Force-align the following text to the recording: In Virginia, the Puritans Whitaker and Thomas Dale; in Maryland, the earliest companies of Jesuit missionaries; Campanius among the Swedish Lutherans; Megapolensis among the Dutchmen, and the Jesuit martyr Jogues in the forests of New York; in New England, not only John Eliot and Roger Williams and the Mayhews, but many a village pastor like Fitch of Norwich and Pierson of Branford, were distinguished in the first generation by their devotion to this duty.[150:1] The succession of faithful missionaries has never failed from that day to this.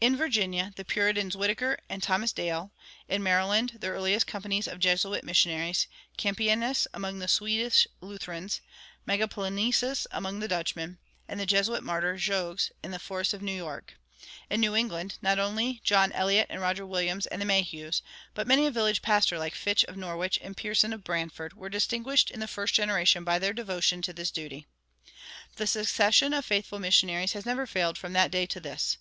In 0.00 0.16
Virginia, 0.16 0.72
the 0.76 0.84
Puritans 0.86 1.36
Whitaker 1.36 1.78
and 1.90 2.02
Thomas 2.02 2.32
Dale; 2.32 2.72
in 3.06 3.22
Maryland, 3.22 3.76
the 3.80 3.88
earliest 3.88 4.26
companies 4.26 4.66
of 4.66 4.78
Jesuit 4.80 5.24
missionaries; 5.24 5.88
Campanius 6.16 6.86
among 6.94 7.18
the 7.18 7.28
Swedish 7.28 7.86
Lutherans; 8.00 8.62
Megapolensis 9.06 10.06
among 10.10 10.38
the 10.40 10.48
Dutchmen, 10.48 10.96
and 11.28 11.38
the 11.38 11.44
Jesuit 11.44 11.82
martyr 11.82 12.16
Jogues 12.16 12.72
in 12.82 12.92
the 12.92 12.98
forests 12.98 13.34
of 13.34 13.42
New 13.42 13.52
York; 13.52 13.92
in 14.48 14.60
New 14.62 14.74
England, 14.74 15.18
not 15.20 15.38
only 15.38 15.82
John 15.84 16.12
Eliot 16.12 16.46
and 16.48 16.62
Roger 16.62 16.86
Williams 16.86 17.26
and 17.26 17.42
the 17.42 17.44
Mayhews, 17.44 18.00
but 18.32 18.46
many 18.46 18.64
a 18.64 18.70
village 18.70 19.02
pastor 19.02 19.38
like 19.38 19.54
Fitch 19.54 19.84
of 19.84 19.98
Norwich 19.98 20.38
and 20.40 20.56
Pierson 20.56 20.94
of 20.94 21.04
Branford, 21.04 21.52
were 21.52 21.68
distinguished 21.68 22.30
in 22.30 22.40
the 22.40 22.48
first 22.48 22.72
generation 22.72 23.22
by 23.22 23.38
their 23.38 23.52
devotion 23.52 24.00
to 24.00 24.14
this 24.14 24.30
duty.[150:1] 24.30 25.54
The 25.56 25.66
succession 25.66 26.32
of 26.32 26.46
faithful 26.46 26.78
missionaries 26.78 27.34
has 27.34 27.44
never 27.44 27.66
failed 27.66 27.98
from 27.98 28.14
that 28.14 28.30
day 28.30 28.46
to 28.46 28.60
this. 28.60 28.96